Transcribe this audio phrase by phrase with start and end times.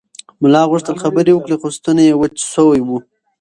[0.41, 2.89] ملا غوښتل خبرې وکړي خو ستونی یې وچ شوی و.